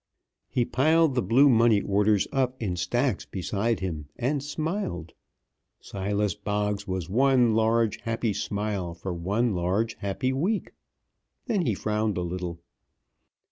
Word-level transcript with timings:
He 0.49 0.65
piled 0.65 1.13
the 1.13 1.21
blue 1.21 1.47
money 1.47 1.79
orders 1.83 2.27
up 2.31 2.59
in 2.59 2.75
stacks 2.75 3.23
beside 3.27 3.81
him, 3.81 4.09
and 4.17 4.41
smiled. 4.41 5.13
Silas 5.79 6.33
Boggs 6.33 6.87
was 6.87 7.07
one 7.07 7.53
large, 7.53 8.01
happy 8.01 8.33
smile 8.33 8.95
for 8.95 9.13
one 9.13 9.53
large, 9.53 9.93
happy 9.99 10.33
week. 10.33 10.73
Then 11.45 11.67
he 11.67 11.75
frowned 11.75 12.17
a 12.17 12.23
little. 12.23 12.59